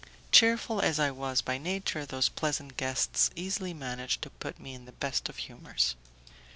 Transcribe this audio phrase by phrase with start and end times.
[0.31, 4.85] Cheerful as I was by nature, those pleasant guests easily managed to put me in
[4.85, 5.95] the best of humours.